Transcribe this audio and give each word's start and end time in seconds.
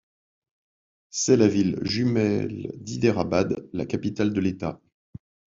C'est 1.11 1.37
la 1.37 1.47
ville 1.47 1.77
jumelle 1.83 2.71
d'Hyderabad, 2.77 3.69
la 3.71 3.85
capitale 3.85 4.33
de 4.33 4.39
l'État. 4.41 4.81